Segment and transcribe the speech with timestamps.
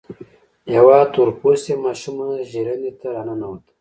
[0.75, 3.69] يوه تور پوستې ماشومه ژرندې ته را ننوته.